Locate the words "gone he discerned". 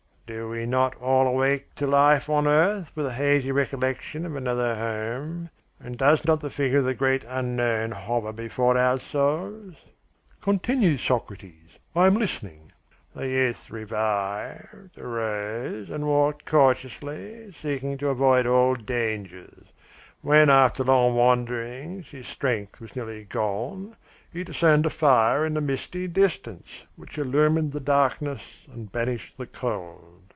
23.25-24.85